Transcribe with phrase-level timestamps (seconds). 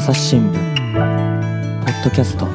[0.00, 2.48] 朝日新聞ポッドキャスト。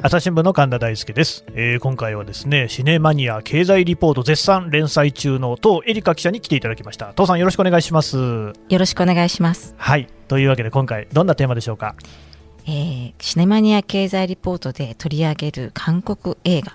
[0.00, 7.12] 朝日新聞の神田大輔です、えー今回はですねシネマニア経済リポート絶賛連載中の当エリカ記者に来ていただきました。
[7.14, 8.16] 当さんよろしくお願いします。
[8.16, 9.74] よろしくお願いします。
[9.76, 10.08] はい。
[10.28, 11.94] というわけで今回どんなテーマでしょうか？
[12.64, 16.72] えーシネマニア経済リポートで取り上げる韓国映画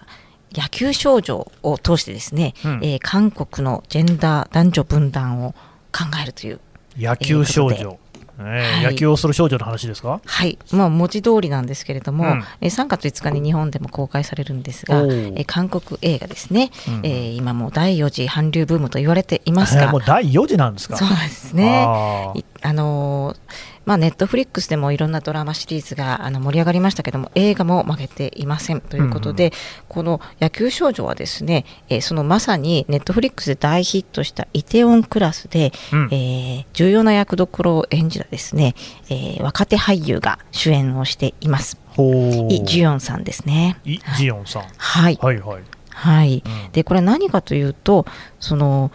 [0.53, 2.79] 野球少女を通してですね、うん。
[2.83, 5.55] えー韓国のジェンダー男女分断を
[5.91, 6.59] 考えるという。
[6.97, 7.87] 野球少女、えー
[8.39, 8.83] はい。
[8.83, 10.21] 野球をする少女の話ですか？
[10.25, 12.43] はい、まあ、文字通りなんですけれども、うん。
[12.61, 17.01] えー3月5日に日本でも公開されるんですが、おえーー韓国映画ですね、うん。
[17.03, 20.97] えー今もう第4次韓流ブームと言われていますが、えーもう第4次なんですか？
[20.97, 21.85] そうですね。
[22.61, 23.37] あのー
[23.87, 29.53] まあ、ネットフリックスでもいろんなドラマシリーズがあの盛り上がりましたけども映画も負けていませんということで、
[29.87, 36.09] この野球少女はですね、えーそのまさにネットフリックスで大ヒットしたイテオンクラスで、うん。
[36.11, 38.75] えー重要な役どころを演じたですね、
[39.09, 41.77] えー若手俳優が主演をしています。
[42.49, 43.79] イ・ジュヨンさんですね。
[43.85, 44.63] イジヨンさん。
[44.75, 45.17] はい。
[45.21, 46.43] はいはい、はい。
[46.45, 46.71] うん。
[46.73, 48.05] でこれ何かというと
[48.39, 48.91] その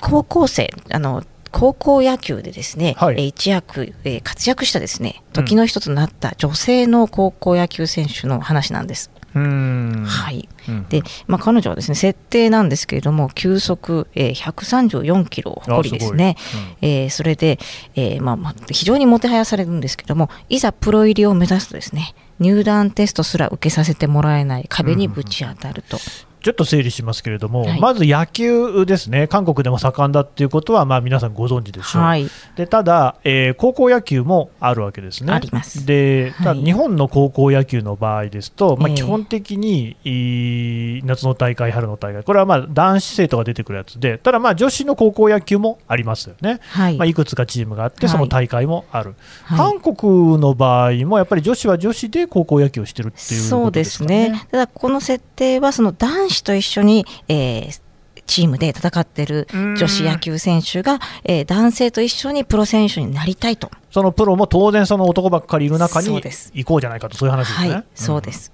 [0.00, 3.14] 高校生あの高校野球でですね、はい。
[3.14, 9.12] えー一躍、えー活躍したですね時の人となった女性の高校野球選手の話なんです。
[9.36, 10.04] うーん。
[10.04, 10.88] はい、うん。
[10.88, 16.34] で、まあ、彼女はですね設定なんですけれども球速、えー134キロを誇りですね。
[16.36, 16.76] あすうん。
[16.82, 17.60] えーそれで、
[17.94, 25.98] えーまあまあ、非常にもてはやされるんですけどもいざプロ入りを目指すとですね入団テストすら受けさせてもらえない壁にぶち当たると。
[26.44, 27.80] ちょっと整理しますけれども、はい。
[27.80, 32.28] まず野球ですね、韓国でも盛んだっていうことは、まあ、皆さんご存知でしょう、はい。
[32.54, 35.32] でただ、えー高校野球もあるわけですね。
[35.32, 35.86] あります。
[35.86, 38.94] でただはい日本の高校野球の場合ですと、まあ、ええ。
[38.94, 46.60] 基本的に、いい夏の大会、春の大会、これはまあ男子生徒が出てくるやつで、ただ、まあ女子の高校野球もありますよね。
[46.68, 46.96] はい。
[46.98, 48.12] まあ、いくつかチームがあって、はい。
[48.12, 49.80] その大会もある、はい。
[49.80, 54.46] 韓国の場合もやっぱり女子は女子で高校野球をしてるっていうそうでことですかすねね。
[54.50, 57.84] ただこの設定はその男子と一緒に、えー
[58.26, 63.70] チームで戦ってる女子野球選手が、えー男性と一緒にプロ選手になりたいと。
[63.90, 67.70] そのプロも当然その男ばっかりいる中に行こうじゃないかとそういう話ですね。
[67.70, 68.50] はい、そうです。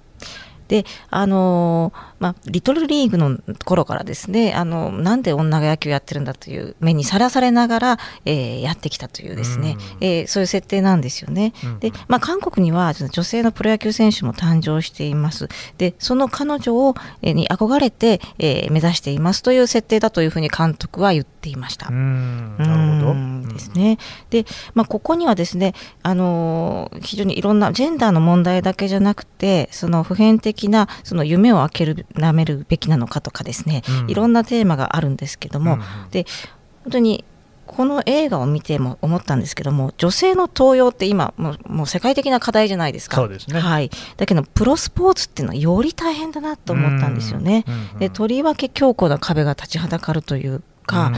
[0.67, 11.51] で、あのーまあ、リトルリーグの頃からですね、あのなんで女が野球やってるんだという目にさらされながら、えーやってきたというですね、うんえーそういう設定なんですよね。
[11.63, 15.49] うんで、まあ、韓国には女性のプロ野球選手も誕生しています。
[15.79, 16.93] で、その彼女を、
[17.23, 21.87] えーに憧れて、えー目指していますという設定だというふうに監督は言っていました。
[21.89, 23.11] うんうんなるほど。
[23.13, 23.97] うんですね。
[24.29, 24.45] で、
[24.75, 34.09] まあ、ここにはですね、あのー非常にいろんなジェンダーの問題だけじゃなくて、その普遍的なその夢を開けるなめるべきなのかとかですね、うん。
[34.09, 36.25] いろんなテーマがあるんですけども、うんで
[36.83, 37.23] 本当に
[37.67, 43.15] この映画を見ても思ったんですけども女性の登用って今もうもう世界的な課題じゃないですか。
[43.15, 43.59] そうですね。
[43.61, 47.63] はい、だけどプロスポーツっていうのはより大変だなと思ったんですよね。
[47.67, 51.13] うんうんでとりわけ強固な壁が立ちはだかるというか、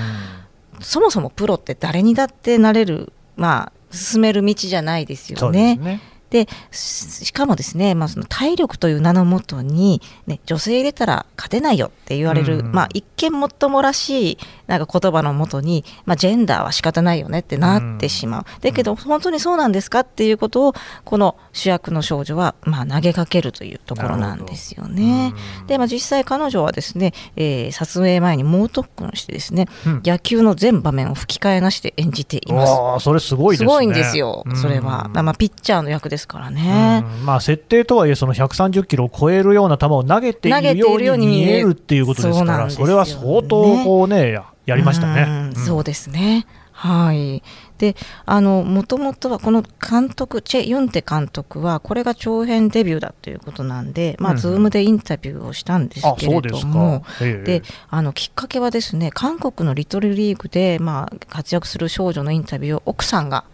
[0.79, 5.73] そもそもプロって誰にだってなれる、まあ、進める道じゃないですよね。
[5.73, 6.01] うですね。
[6.33, 20.73] でししかもですね、まあ、その体力という名のもとに、ね、女性入れたら勝てないよって言われる、うんまあ、一見もっともらしいなんか言葉のもとに、まあ、ジェンダーは仕方ないよねってなってしまう、だけど本当にそうなんですかっていうことを
[21.05, 25.33] この主役の少女は、まあ、投げかけるというところなんですよね。
[25.59, 32.71] うんで、まあ、実際彼女はですね、えー撮影前に猛特訓してですね、うん野球の全場面を吹き替えなしで演じています。
[32.71, 33.69] わあそれすごいですね。
[33.69, 35.09] すごいんですよ、それは。
[35.13, 37.03] うんまあ、ピッチャーの役ですからね。
[37.19, 37.25] うん。
[37.25, 41.72] まあ、設定とはいえ、その130キロを超えるような球を投げているよううに見える。
[41.72, 45.51] っていうことですから、そうなんですよそれは相当こうね、ややりましたね。
[45.56, 45.66] うん。
[45.66, 46.45] そうですね。
[46.72, 47.44] はい。
[47.78, 47.95] で、
[48.25, 54.38] あの、もともとはこの監督、チェ・ユンテ監督は、これが長編デビューだということなんで、まあ、うん。
[54.38, 57.03] ズームでインタビューをしたんですあけれども
[57.45, 63.45] であのきっかけはですね韓国のリトルリーグで、まあ、活躍する少女のインタビューを奥さんが、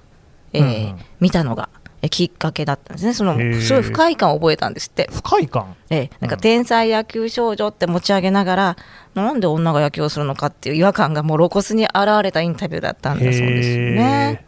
[0.53, 0.99] えーうんうん。
[1.19, 3.13] 見たのがえきっかけだったんですね。
[3.13, 5.09] そのすごい不快感を覚えたんですって。
[5.11, 5.75] 不快感？
[5.89, 6.09] ええ。
[6.21, 8.77] なんかうん天才野球少女って持ち上げながら、
[9.15, 14.45] なんで女が野球をするのかっていう違和感がもう露骨に現れたインタビューだったんだそうですよね。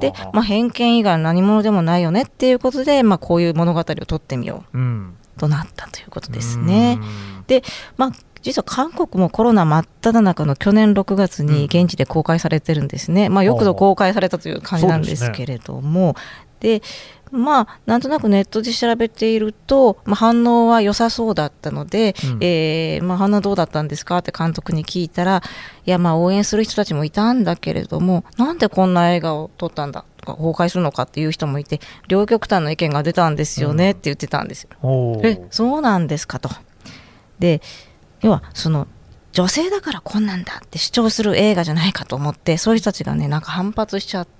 [0.00, 4.78] で、まあ、偏見以外の何者でもないよねっていうことで、まあ、こういう物語を撮ってみよう。
[4.78, 5.14] ん。
[5.36, 6.98] うとなったということですね。
[7.00, 7.04] う
[7.40, 7.44] ん。
[7.46, 7.62] で、
[7.96, 8.12] まあ、
[8.42, 16.16] 実は韓国もコロナ真っ只中の去年6月に現地で公開されてるんですね、まあ、よくぞ公開されたという感じなんですけれども、
[16.62, 16.80] で
[17.32, 25.42] まあ、なんとなくネットで調べていると、まあ、反応は良さそうだったので、うん、えー、まあ、反応どうだったんですかって監督に聞いたら、
[25.86, 34.68] いや、まあ、応援する人たちもいたんだけれども、なんでこんな映画を撮ったんだとか、崩壊するのかっていう人もいて、両極端の意見が出たんですよねって言ってたんですよ。
[34.82, 36.50] うん、え、そうなんですかと。
[37.38, 37.62] で、
[38.20, 38.86] 要は、その、
[39.32, 44.32] 女性だからこんなんだって主張する映画じゃないかと思って、そういう人たちがね、なんか反発しちゃって。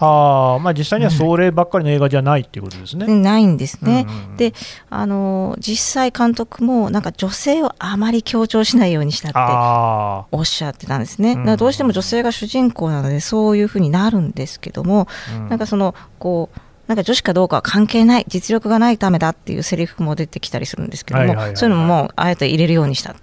[0.00, 3.06] あまあ、実際にはそればっかりの映画じゃないっていうことですね。
[3.08, 4.06] うん、ないんですね。
[4.08, 4.54] うんうん、で
[4.90, 11.56] あの実際監督もなんか女性をあまり強調しないようにしたっておっしゃってたんですね。
[11.56, 23.14] どうしても女性が主人公なのでそういうふうになるんですけども、うん、なんかそのこうなんか女子かどうかは関係ない実力がないためだっていうセリフも出てきたりするんですけども、そういうのももうあえて入れるようにした。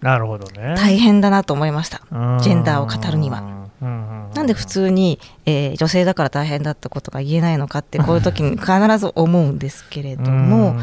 [0.00, 0.74] なるほどね。
[0.76, 1.98] 大変だなと思いました。
[2.40, 3.61] ジェンダーを語るには。
[3.82, 8.66] なんで普通に、えー、女性だから大変だったことが言えないのかってこういう時に必
[8.98, 10.76] ず思うんですけれども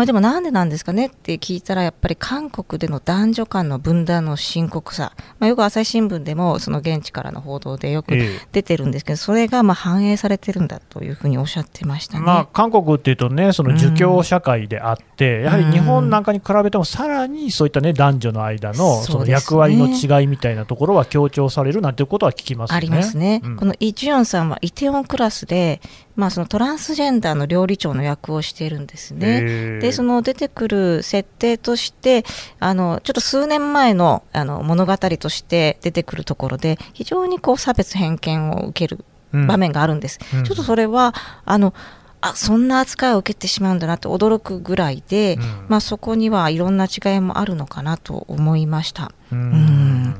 [0.00, 8.14] まあ、でもなんでなんですかねって聞いたらやっぱり韓国での男女間の分断の深刻さ、まあ、よく朝日新聞でもその現地からの報道でよく
[8.50, 25.82] 出てるんですけど、それがまあ反映されてるんだというふうにおっしゃってましたね、まあ、韓国っていうとねその儒教社会であって、うん、やはり日本なんかに比べてもさらにそういったね男女の間のその役割の違いみたいなところは強調されるなんていうことは聞きます、ね、ありますね、うん、このイ・ジュヨンさんはイテウォンクラスで
[26.16, 29.78] まあ、そのトランスジェンダーの料理長の役をしているんですね。
[29.80, 32.24] でその出てくる設定として
[32.58, 40.18] あのちょっと数年前のあの物語として出てくるところで非常にこう差別偏見を受ける場面があるんです。
[40.34, 41.14] うん、ちょっとそれは
[41.44, 41.72] あの
[42.20, 49.12] あそんな扱いを受けてしまうんだなって驚くぐらいで、うん、まあ、そこにはいろんな違いもあるのかなと思いました。
[49.32, 50.16] うん、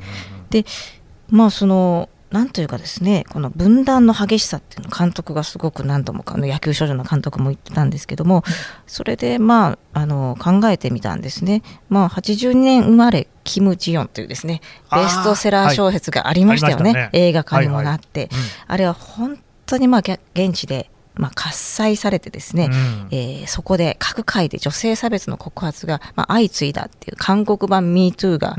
[0.50, 0.64] で
[1.28, 8.44] まあそのなんというかですねこの分断の激しさっていうの監督がすごく何度もあの野球少女の監督も言ってたんですけども
[8.86, 14.60] それでまああの考えてみたんですね、まあ、82年生まれキム・ジヨンというですね
[14.92, 16.92] ベストセラー小説がありましたよね。
[16.92, 17.02] はい。
[17.02, 18.40] ね、映画化にもなって、はいはい。
[18.40, 20.88] うん、あれは本当にまあ現地で
[21.20, 22.72] まあ、喝采されてですね、うん、
[23.10, 28.56] えー、そこで各界で女性差別の告発が、まあ、相次いだっていう韓国版 MeToo が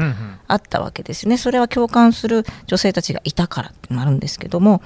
[0.47, 4.81] あったわけですね、それは共感する女性たちがいたからってなるんですけども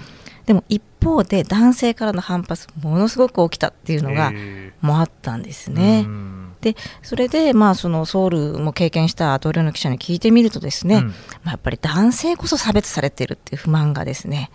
[0.45, 4.31] でも一方で男性からの反発ものすごく起きたっていうのが
[4.81, 6.07] もあったんですね。
[6.62, 11.13] でそれで、まあ、そのソウルも経験した同僚の記者に聞いてみるとですね、うん、ま
[11.48, 14.50] あ、やっぱり男性こそ差別されてるっていう不満がですね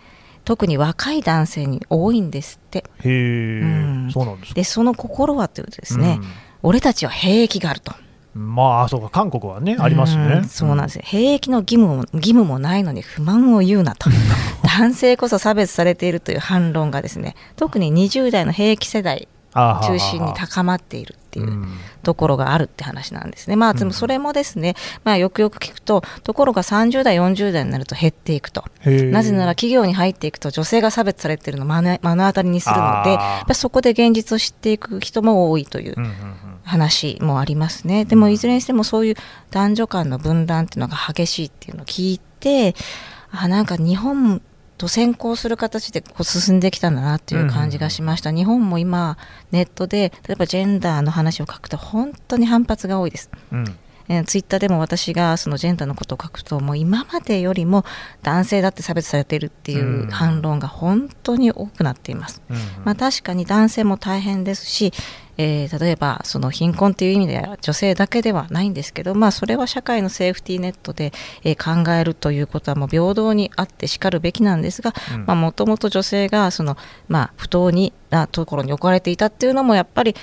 [0.51, 2.79] 特に若い男性に多いんですって。
[2.79, 6.27] へえ、うん、そうなんですでその心はというとですね、うん、
[6.63, 7.93] 俺たちは兵役があると。
[8.33, 11.03] まあそうか韓国はねありますね、そうなんですよ。
[11.05, 14.09] 兵役の義務も義務もないのに不満を言うなと。
[14.77, 21.65] 男性こそ差別されているという反論がですね特に20代の兵役世代中心に高まっているっていう
[22.03, 23.55] ところがあるって話なんですね。
[23.55, 28.63] まあでもそれもですね、まあよくよく聞くとところが30代40代になると減っていくと。
[28.85, 35.95] なぜなら企業に入っていくと女性が差別されているのを目の当たりにするのでやっぱそこで現実を知っていく人も多いという
[36.63, 38.05] 話もありますね。
[38.05, 39.15] でもいずれにしてもそういう
[39.51, 42.75] 男女間の分断っていうのが激しいっていうのを聞いて
[43.31, 44.41] あなんか日本
[44.81, 49.17] と先行する形でこう進んできたんだなっていう感じがしました、うん、日本も今
[49.51, 53.65] ネットで例えばジェンダーの話を書くと本当に反発が多いです、うん
[54.07, 57.85] えツイッターでも私がそのジェンダーのことを書くともう今までよりも
[58.23, 64.91] 男性だって差別されているっていう反論が本当に多くなっています、うんまあ、確かに男性も大変ですし
[65.37, 74.93] えー、例えばその貧困という意味では女性だけではないんですけど、まあ、それは社会のセーフティーネットで、えー、考えるということはもう平等にあってしかるべきなんですが
[75.33, 76.77] もともと女性がその、
[77.07, 80.15] まあ、不当になところに置かれていたっていうのもやっぱり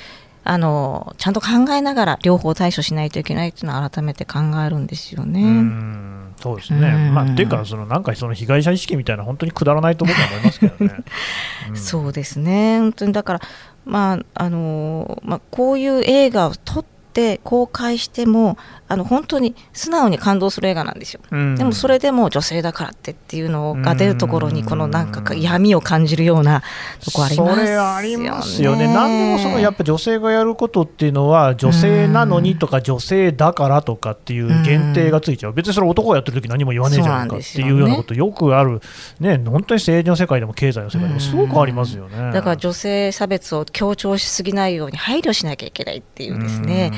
[0.50, 6.32] あのちゃんと考えながら両方対処しないといけないというのは改めて考えるんですよね。
[6.40, 11.04] そうですね、まあ、ていうかその、なんかその被害者意識みたいな、本当にくだらないと僕は思いますけどね。
[11.68, 12.78] うん、そうですね。
[12.78, 13.40] 本当にだから
[13.84, 16.97] まああのまあ、こういう映画を撮って
[17.42, 26.62] 公開してもあの本当に素直に感動する映画なんですよ、うん、でもそれでも女性だからってっていうのが出るところにこのなんか闇を感じるような
[27.04, 27.62] とこありますよね。
[27.62, 28.92] それありますよね。
[28.92, 35.52] 何でもそのやっぱ女性がやることっていうのは女性なのにとか女性だからとかっていう限定がついちゃう。
[35.52, 38.80] 別にそれ男がやってる時何も言わねえじゃんかっていうようなことよくある。
[39.20, 42.32] ね本当に政治の世界でも経済の世界でもすごくありますよね。
[42.32, 46.92] だから女性差別を強調しすぎないように配慮しなきゃいけないっていうですね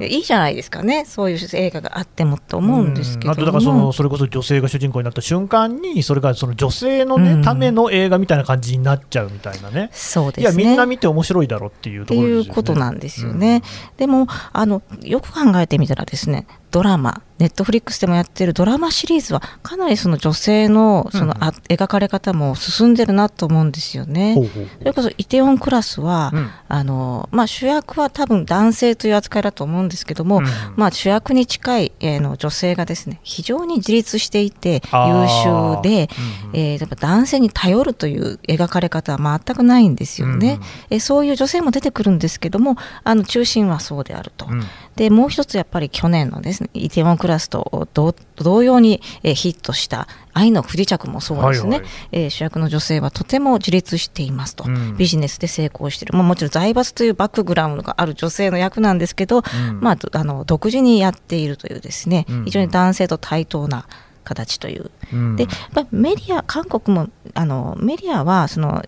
[0.00, 1.04] いいじゃないですかね。
[1.04, 9.90] そういう映画があってもと思うんですけどあとだからそのそれこそ女性が主人公になった瞬間にそれがその女性の、ねための映画みたいな感じになっちゃうみたいなね。
[9.92, 10.42] そうですね。
[10.42, 13.62] いやみんな見て面白いだろうっていうところ、ね、いうことなんですよね、
[13.96, 24.36] でもあのよく考えてみたらですねドラマネットフリックスでもやってるドラマシリーズはかなりその女性のその、うん、描かれ方も進んでるなと思うんですよね。
[24.78, 30.44] それこそイテオンクラスは、うん、あのまあ、主役は多分男性という扱いだと思うんですけども、うん、
[30.76, 36.08] まあ、主役に近い、えー、の女性がですね非常に自立していて優秀で、
[36.52, 40.58] うん、えー、やっぱ男性に頼るという描かれ方は全くないんですよね。
[40.90, 44.48] えそういう女性も出てくるんですけどもあの中心はそうであると。
[44.96, 47.88] でもう一つやっぱり去年のですねイテウォンクラスと
[48.36, 63.86] 同様に、えー、ヒットした愛の不時着もそうですね、はいはい、えー、主役の女性はとても自立していますと、うん、ビジネスで成功している、まあ、もちろん財閥というバックグラウンドがある女性の役なんですけど、うん、まあ、あの独自にやっているというですね、非常に男性と対等な
[64.24, 65.46] 形という、うん、で
[65.90, 68.82] メディア韓国もあのメディアはそのっ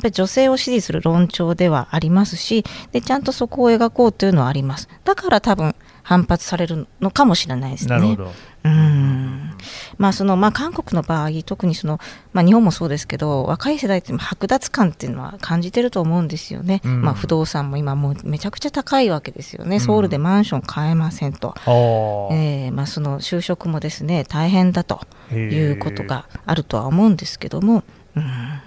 [0.00, 4.88] ぱり女性を支持する論調ではありますしでちゃんとそこを描こうというのはあります。
[5.04, 7.96] だから多分反発されるのかもしれないですね。
[7.96, 8.32] なるほど。
[8.64, 9.50] うん。
[9.96, 11.98] まあそのまあ、韓国の場合、特にその、
[12.32, 25.00] まあ、日本もそうですけど、若い世代って剥奪感っていうのは感じてると思うんですよね、うん、まあ、不動産も今、もうめちゃくちゃ高いわけですよね、ソウルでマンション買えませんと、うん、えー、まあ、その就職もですね大変だと
[25.32, 27.84] いうことがあるとは思うんですけども。
[28.16, 28.60] うん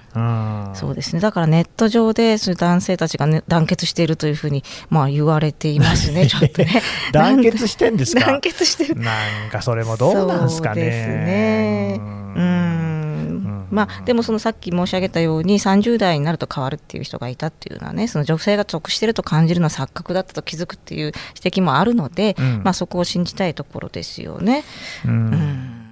[0.75, 1.21] そうですね。
[1.21, 6.81] だからネット上でそういう男性たちが、ね、団結しているというふうに、まあ、言われていますね、 ちょっとね。
[7.11, 8.25] 団結してんですか？
[8.25, 8.95] 団結してる。
[8.95, 9.11] な
[9.47, 10.75] んかそれもどうなんですかね。
[10.75, 11.99] そうですね。
[12.35, 12.73] うん。
[13.71, 21.11] まあ、でもそのさっき申し上げたように30代になると変わるっていう人がいたっていうのはねその女性が得してると感じるのは錯覚だったと気づくっていう
[21.43, 24.63] 指摘もあるので、うん、まあ、そこを信じたいところですよね。
[25.05, 25.89] うん、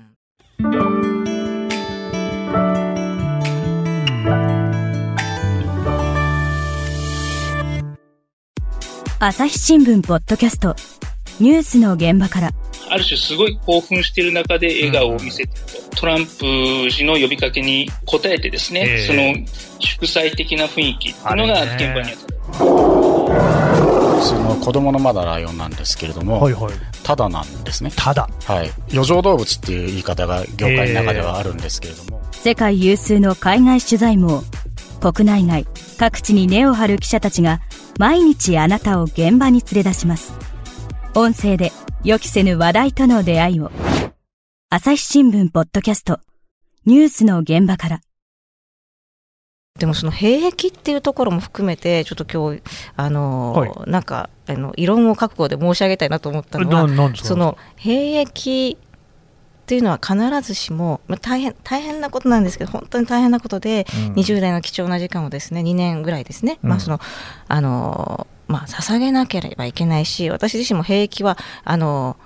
[0.59, 1.10] うん
[9.23, 10.75] 朝日新聞ポッドキャスト
[11.39, 12.49] ニュースの現場から
[12.89, 19.47] ある種すごい興奮している中で笑顔を見せてると、トランプ氏の呼びかけに応えてですね、えー、その
[19.77, 22.27] 祝祭的な雰囲気っていうのが現場にあった
[24.23, 26.73] その子供のまだライオンなんですけれども、はいはい、
[27.03, 27.91] ただなんですね。
[27.95, 28.27] ただ。
[28.45, 28.71] はい。
[28.91, 32.19] 余剰動物っていう言い方が業界の中ではあるんですけれども。
[32.33, 34.41] えー、世界有数の海外取材網、
[34.99, 35.67] 国内外、
[35.99, 37.61] 各地に根を張る記者たちが
[37.99, 40.33] 毎日あなたを現場に連れ出します。
[41.13, 41.71] 音声で
[42.03, 43.71] 予期せぬ話題との出会いを。
[44.69, 46.19] 朝日新聞ポッドキャスト
[46.85, 48.01] ニュースの現場から。
[49.79, 52.61] でもその兵役っていうところも含めて、ちょっと今日
[52.95, 58.77] あの、はい、なんかあの異論を覚悟で申し上げたいなと思ったのは、その兵役
[59.71, 66.99] っていうのは必ずしも、まあ、大変大変なことなんですけど本当に大変なことで、うん、20代の貴重な時間をですね2年ぐらいですね、うん、まあその
[67.47, 72.17] あのまあ捧げなければいけないし私自身も兵役はあの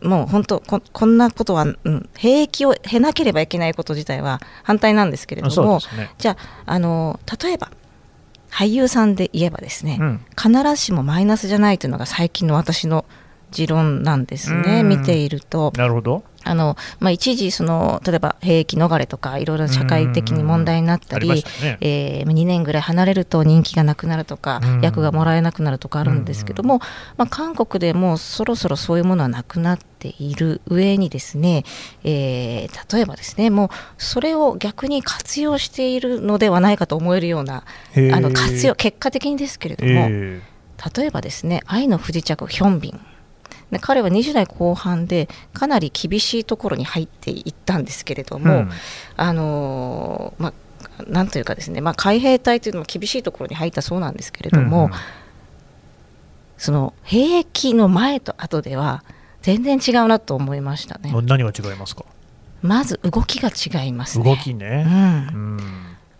[0.00, 7.70] もう本当ここんなことは、うん、兵役を経なければいけないこと自体は反対なんですけれども、ね、じゃああの例えば
[8.50, 13.04] 俳優さんで言えばですね、うん、必ずしもマイナスじゃないというのが最近の私の
[13.50, 15.72] 持論なんですね、見ていると。
[15.76, 21.78] なるほどあのまあ、一時その、例えば兵役逃れとか、いろいろ社会的に問題になったり、ね。
[21.80, 26.80] えー、2年ぐらい離れると人気がなくなるとか、役がもらえなくなるとかあるんですけども、
[27.18, 31.64] まあ、韓国でもそろそろそういうものはなくなっている上にですね、
[32.02, 37.64] えー、例えばですね、もうそれを逆に活用しているのではないかと思えるような、
[37.94, 40.08] あの活用、結果的にですけれども、
[40.96, 43.00] 例えばですね、愛の不時着、ヒョンビン。
[43.70, 48.70] で彼は20代後半でかなり厳しいところに入っていったんですけれども、うん、
[49.16, 50.52] あのま
[50.98, 54.92] あ、なんというかですね、まあ、海兵隊というのも厳しいところに入ったそうなんですけれども、うんうん、
[56.56, 59.04] その兵役の前と後では
[59.42, 61.12] 全然違うなと思いましたね。
[61.22, 62.04] 何が違いますか？
[62.60, 64.24] まず動きが違いますね。
[64.24, 65.58] 動きね、うん、うん。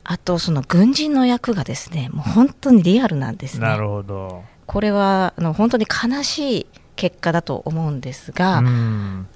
[0.05, 3.67] あとその軍人の役がですねもう本当にリアルなんですね。
[3.67, 4.45] なるほど。
[4.67, 6.67] これはあの本当に悲しい
[6.99, 8.61] 結果だと思うんですが、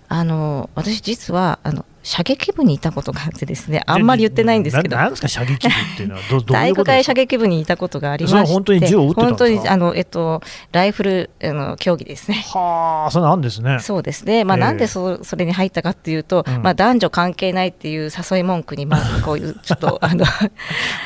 [0.08, 4.96] あの私実はあの射撃部にいたことがあってですねあんまり言ってないんですけど。
[4.96, 6.20] 何ですか射撃部っていうのは？
[6.28, 8.52] ど体育会射撃部にいたことがありまして。
[8.52, 10.42] 本当に銃を撃って本当にあの、えっと、
[10.72, 12.44] ライフルあの競技ですね。
[12.52, 13.78] はあそうなんですね。
[13.78, 20.24] そうですね、まあ、なんでそそれに入ったかっていうと、まあ、男女関係ないっていう誘い文句にまあ こういうちょっとあの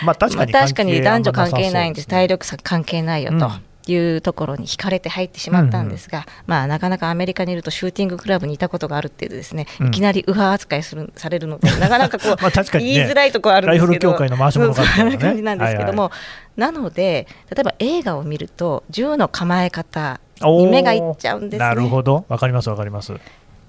[0.02, 2.08] まあ確かに確かに男女関係ないんです。
[2.08, 3.50] 体力差関係ないよと。
[3.92, 16.16] いうところに惹かれて入ってしまったんですが、うんうん、まあ、なかなかアメリカにいるとシューティングクラブにいたことがあるっていうですね、うん、いきなり右派扱いするされるので、 なかなかこうまあ確かに、ね、言いづらいところあるんですけど、ライフル協会の回し物がある、ね、感じなんですけども、はいは
[16.56, 23.14] い、なので、例えば映画を見ると、銃の構え方に目がいっちゃうんです、ね、なるほど、わかります、わかります。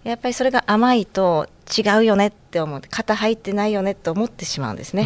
[0.04, 1.48] やっぱりそれが甘いと
[1.78, 5.06] 違うよねって思って肩入ってないよねって思ってしまうんですね。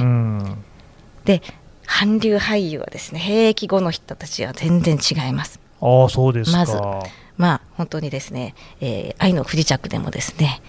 [1.26, 1.42] で
[1.86, 5.60] 韓流俳優はですね兵役後の人たちは全然違います。
[5.82, 6.74] ああそうですまず
[7.38, 10.62] まあ本当にですね、えー、愛の不時着でもですね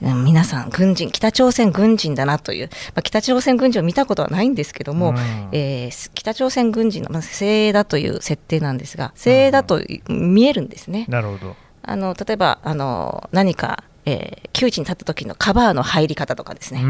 [0.00, 5.16] 皆さん軍人北朝鮮軍人だなという、まあ、北朝鮮軍人を見たことはないんですけども、うん、
[5.50, 11.06] えー、北朝鮮軍人の、まあ、精鋭だという設定なんですが精鋭だと見えるんですね。
[11.08, 16.80] なるほどあの例えばあの何かえー、窮地に立った時のカバーの入り方とかですね、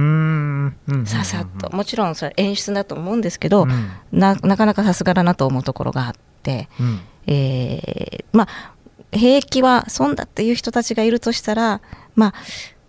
[1.04, 6.12] ささっと、もちろんそれ演出だと思うんですけど、うん、ななかなかさすがだなと思うところがあっ
[6.44, 8.72] て、うん、えー、まあ、
[9.10, 11.80] 兵役は損だっていう人たちがいるとしたら、
[12.14, 12.34] まあ、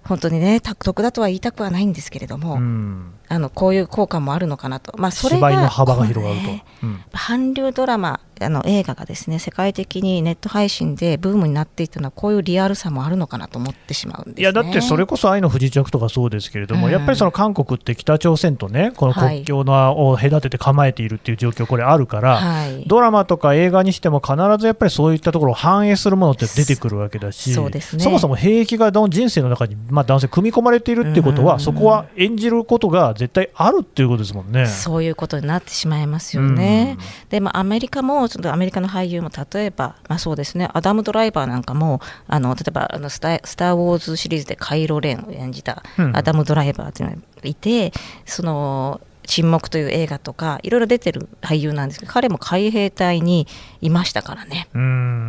[0.04, 34.66] 本当にね、得だとは言いたくはないんですけれども、うん、あのこういう効果もあるのかなと、まあ、それがの幅が広がると、ねうん、韓流ドラマあの映画がですね世界的にネット配信でブームになっていったのはこういうリアルさもあるのかなと思ってしまうんです、ね、いやだってそれこそ愛の不時着とかそうですけれども、うん、やっぱりその韓国って北朝鮮とねこの国境のを隔てて構えているっていう状況これあるから、はい、ドラマとか映画にしても必ずやっぱりそういったところを反映するものって出てくるわけだしそうです、ね、そもそも兵役が人生の中に、まあ、男性組み込まれているっていうことは、うん、そこは演じることが絶対あるっていうことですもんね。
[34.66, 36.98] そういうことになってしまいますよね。
[37.30, 45.84] で、まあ、アメリカも、ちょっとアメリカの俳優も、例えば、まあ、そうですね、アダム・ドライバーなんかも、あの例えばあのスタ、スター・ウォーズシリーズでカイロ・レンを演じた
[46.14, 47.92] アダム・ドライバーっていうのがいて、
[48.26, 53.48] その、沈黙という映画とかいろいろ出てる俳優なんですけど彼も海兵隊に
[53.80, 54.68] いましたからね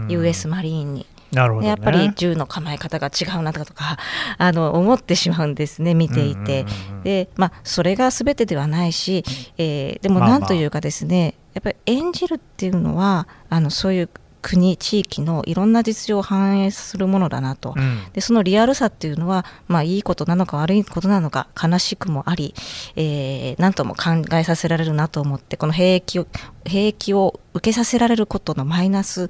[0.08, 1.06] US マリーンに。
[1.32, 3.98] なるほど、ね、やっぱり銃の構え方が違うなとか
[4.38, 6.66] あの思ってしまうんですね見ていて、
[7.04, 9.24] でまあ、それが全てではないし、
[9.58, 14.10] えー、でもなんというかですね、まあまあ、やっぱり演じるっていうのはあのそういう
[14.42, 22.54] 国地域のいろんな実情を反映するものだなと、うん、でそのリアルさっていうのは、まあ、いいことなのか悪いことなのか悲しくもあり、
[22.96, 26.26] えー、何とも考えさせられるなと思ってこの兵役を
[26.64, 29.28] 兵役を受けさせられることのマイナス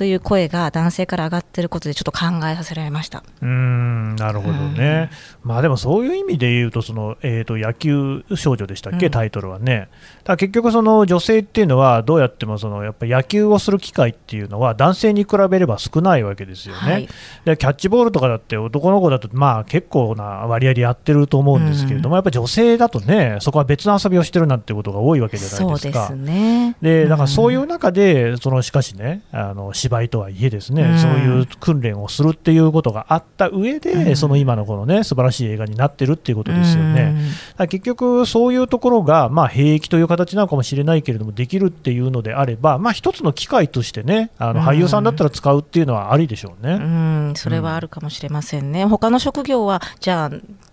[0.00, 3.22] という声が男性から上がっていることでちょっと考えさせられました。
[3.42, 5.10] うんなるほどね、
[5.42, 9.90] まあでもそういう意味で言うとその、えーと、野球少女でしたっけ、タイトルはね、
[10.24, 17.08] だ結局、その女性っていうのはどうやってもそのやっぱ野球をする機会っていうのは男性に比べれば少ないわけですよね、はい、
[17.44, 26.06] でキャッチボールとかだって男の子だとまあ結構な割合でやってると思うんですけれども、やっぱり女性だとねそこは別の遊びをしてるなんてことが多いわけじゃないですか。
[26.06, 26.74] そうですね。
[26.80, 37.16] でだからそういう中でそのしかしねあの芝居とはいえですね、うん、そういう訓練をするっていうことがあった上で、うん、その今のこのね素晴らしい映画になってるっていうことですよね。
[37.58, 46.74] うん、結局そういうところがまあ兵役という形なのかもしれないけれどもできるっていうのであれば、まあ一つの機会としてねあの俳優さんだったら使うっていうのはありでしょうね。
[46.74, 48.84] うんそれはあるかもしれませんね。
[48.84, 50.30] 他の職業はじゃあ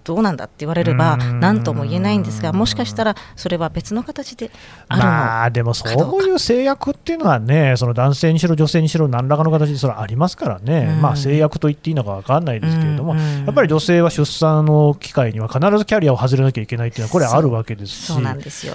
[0.07, 4.51] どうなんだって言われれば何とも言えないんですがもしかしたらそれは別の形で
[4.87, 5.85] あるのまあでもそ
[6.19, 18.13] ういう制約っていうのはねその男性にしろ女性にしろ何らかの形でそれありますからね、まあ制約と言っていいのか分かんないですけれども、やっぱり女性は出産の機会には必ずキャリアを外れなきゃいけないっていうのはこれあるわけですし。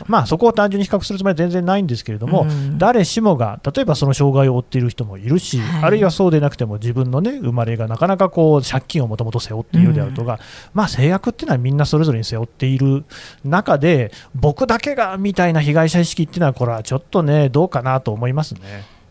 [0.06, 10.38] まあそこを単純に比較するつもりは全然ないんですけれども、誰しもが例えばその障害を負っている人もいるし、はい、あるいはそうでなくても自分のね生まれがなかなかこう借金をもともと背負っているであるとか、
[10.74, 13.04] まあ制約っていうのはみんなそれぞれに背負っている
[13.44, 18.60] 中で僕だけがみたいな被害者意識っていうのはこれはちょっとねどうかなと思いますね。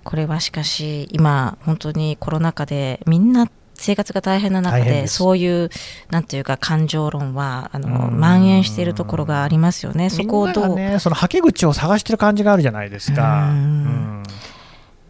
[0.04, 3.48] これはしかし今本当にコロナ禍でみんな
[3.82, 5.70] 生活が大変な中でそういう
[6.10, 10.10] なんていうか感情論はあの蔓延しているところがありますよね。
[10.10, 13.52] そこをどう、ね、そのはけ口を探してる感じがあるじゃないですか。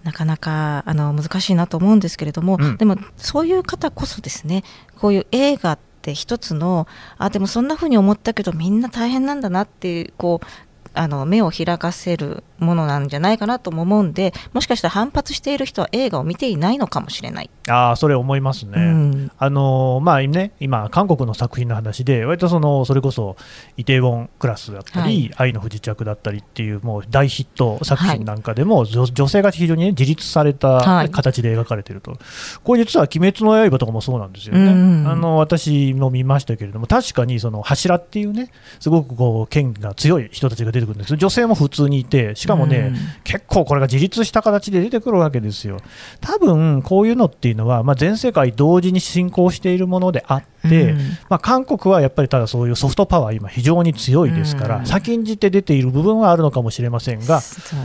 [0.03, 4.63] なかなかあの難しいなと思うんですけれども、うん、でもそういう方こそですね
[4.97, 6.87] こういう映画って一つの
[7.19, 10.47] あでもそんな風に思ったけどみんな大変なんだなっていうこう
[10.93, 17.49] あの目を開かせるものなんじゃないかなとも思うんでもしかしたら反発している人は映画を見ていないのかもしれない。
[17.69, 23.35] あそれ思いますね、うん、あのまあね、今、韓国の作品の話で割とそのそれこそ
[23.77, 32.19] イテウォンクラスだったり、はい、愛の不時着だったりっていうもう大ヒット作品なんかでも、はい、女性が非常に、ね、自立された形で描かれていると、はい、
[32.63, 41.15] これ実は「鬼滅の刃」とかもそうなんですよね、うん、あの私も見ましたけれども確かにその柱っていうねすごくこう剣が強い人たちが出てくるんです。
[41.15, 45.77] 女性も普通にいてしかかもね、結構これが自立した形で出てくるわけですよ。
[46.19, 50.95] 多分こういうのっていうのは、まあ、全世界同時に進行しているものであって、
[51.29, 57.41] まあ、韓国はやっぱりただそういうソフトパワー、今、非常に強いですから、先んじて出ている部分はあるのかもしれませんが、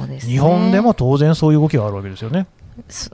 [0.08, 2.46] ね、日本でも当然そういう動きはあるわけですよね。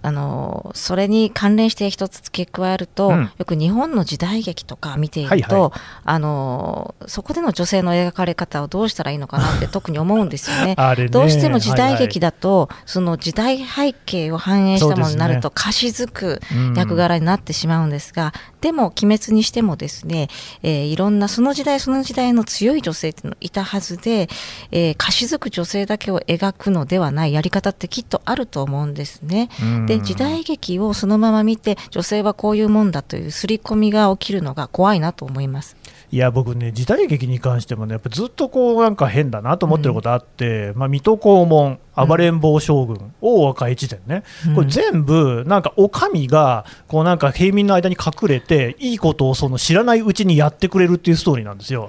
[0.03, 5.73] あのそれに関連して一つ付け加えると、うん、よく日本の時代劇とか見ていると、はいはい、
[6.05, 10.63] あのそこでの女性の描かれ方をどうしたらいいのかなって 特に思うんですよね。
[10.77, 11.09] ね。
[11.09, 16.41] どうしても時代劇だと、はいはい、その時代背景を反映したものになると、ね、歌詞づく
[16.77, 20.29] 役柄になってしまうんですが、うん、でも鬼滅にしてもですね、
[20.63, 24.29] えー、いろんなその時代その時代の強い女性っていうのいたはずで、
[24.71, 29.51] えー、歌詞づく女性だけを描くのではないやり方ってきっとあると思うんですね。
[29.87, 35.77] で時代劇をそのまま見て女性はこういうもんだという刷り込みが起きるのが怖いなと思います。
[36.11, 51.89] いや僕ね時代劇に関してもねやっぱずっとこうなんか変だなと思ってることあって、うん、まあ、水戸黄門暴れん坊将軍、うん、大岡越前ね、これ全部なんかお上がこうなんか平民の間に隠れていいことをその知らないうちにやってくれるっていうストーリーなんですよ。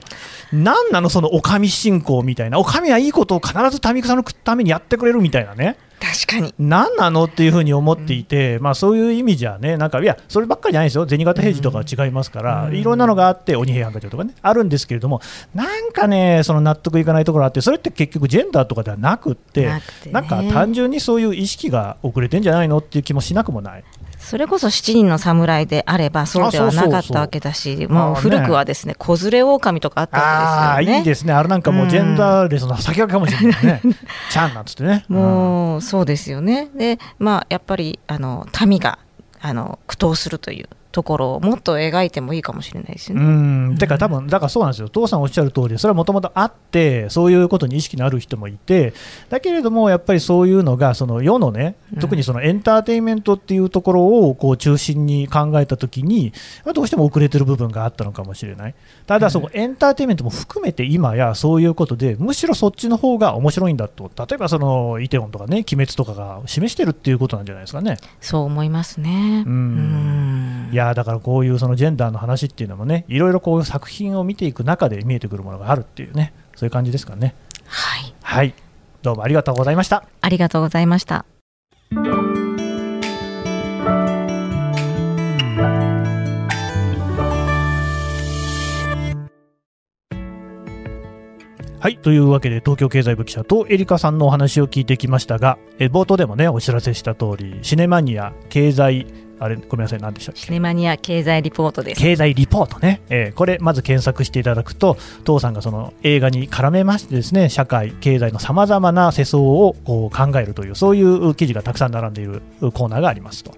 [0.51, 5.77] なんなのそのお上信仰みたいなお上はいいことを必ず民草のためにやってくれるみたいなね。
[6.03, 6.53] 確かに。
[6.59, 15.21] 何なのっていうふうに思っていて、うん、まあ、そういう意味じゃね、なんかいや、そればっかりじゃないですよ、銭形平次とかは違いますから、うん、いろんなのがあって、鬼平犯科帳とかね、あるんですけれども、
[15.55, 19.69] なんかね、その納得いかないところあって、それって結局、ジェンダーとかではなくって、
[20.11, 23.83] なんか単純にそういう意識が遅れてんじゃないのっていう気もしなくもない。
[24.23, 30.99] それこそ七人の侍であればそうではなかったわけだし、もう古くはですね、子連れ狼とかあったわけですよね。
[30.99, 33.81] いいですね、あれなんかもうジェンダーレスの先駆けかもしれないね。
[34.31, 35.05] ちゃんなんつってね。
[35.09, 36.69] もう、そうですよね。
[36.75, 38.97] で、まあやっぱりあの民が
[39.41, 43.19] あの苦闘するというところをもっと描いてもいいかもしれないですね。
[43.19, 43.75] うん。
[43.77, 48.93] だから多分だからそうなんですよ、父さんおっしゃる通り、それはもともとあって、そういうことに意識のある人もいて、
[49.29, 56.31] だけれども、やっぱりそういうのが、その世のね、特にそのエンターテインメントっていうところをこう中心に考えたときに、
[56.75, 58.75] どうしても遅れてる部分があったのかもしれない、
[59.07, 67.97] ただ、そこエンターテインメントも含めて、今やそういうことで、むしろそっちの方が面白いんだと、例えばそのイテウォンとかね、鬼滅とかが示してるっていうことなんじゃないですかね。
[68.21, 69.43] そう思いますね。
[69.45, 70.69] うん。
[70.71, 77.35] いやだからこういうそのジェンダーの話っていうのもねいろいろこういう作品を見ていく中で見えてくるものがあるっていうねそういう感じですかね。
[77.65, 78.53] はい、はい、
[79.01, 80.05] どうもありがとうございました。
[80.21, 81.25] ありがとうございました。
[91.83, 91.97] はい。
[91.97, 99.05] というわけで東京経済部記者とエリカさんのお話を聞いてきましたがえ冒頭でもねお知らせした通りシネマニア経済
[99.43, 100.41] あれごめんなさい何でしたっけ？
[100.41, 102.01] シネマニア経済リポートです。
[102.01, 113.55] 経済リポートね、えー、これまず検索していただくと父さんがその映画に絡めましてですね社会経済のさまざまな世相をこう考えるというそういう記事がたくさん並んでいるコーナーがありますと。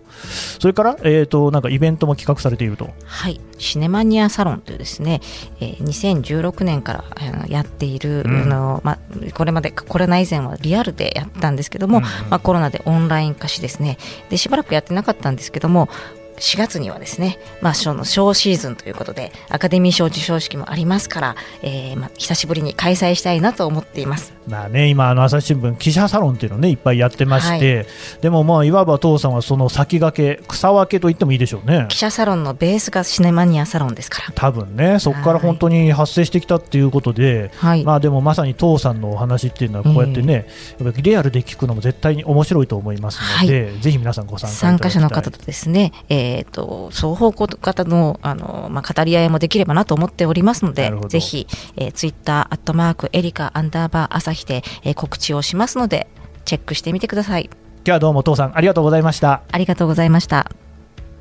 [0.60, 2.90] それから、えーと、なんかイベントも企画されていると。
[3.06, 5.22] はいシネマニアサロンというですね、
[5.60, 9.00] えー、2016年からやっている、うん、あのまあ、
[9.34, 13.98] これまでコロナ以前はリアルでやったんですけども、うん、まあ、コロナでオンライン化しですね。
[14.30, 15.90] でしばらくやってなかったんですけども
[16.38, 24.34] 4月にはですね、まあ、賞の賞シーズンということでアカデミー賞授賞式もありますから、えーまあ、久しぶりに開催したいなと思っています。
[24.48, 27.88] まあね、今、あの朝日新聞記者サロンっていうのを、ね、いっぱいやってまして、はい、
[28.22, 31.88] でも、まあ、いわば父さんはその先駆け草分けと言ってもいいでしょうね。
[31.90, 34.34] 記者サロンのベースがシネマニアサロンですから。
[34.36, 40.46] 多分ねそこから本当に発生してきたっていうことで、はい、まあ、でもまさに父さんのお話っていうのはこうやってね、
[40.80, 56.08] えー、リアルで聞くのも絶対に面白いと思いますので、はい、ぜひ皆さんご参加参加者の方とですね、えーと、双方向方のあの、まあ、語り合いもできればなと思っておりますのでぜひ、えー、ツイッターアットマークエリカアンダーバー朝日で、えー、告知をしますので
[56.46, 57.46] チェックしてみてください。
[57.46, 59.42] 今日はどうも父さんありがとうございました。
[59.52, 60.50] ありがとうございました。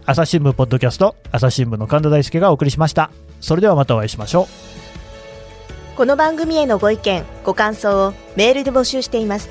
[0.06, 3.10] 朝日新聞ポッドキャスト朝日新聞の神田大輔がお送りしました。
[3.40, 4.48] それではまたお会いしましょ
[5.92, 5.96] う。
[5.96, 9.48] この番組へのご意見ご感想をメールで募集しています。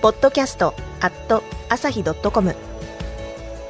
[0.00, 2.54] ポッドキャストアット朝日ドットコム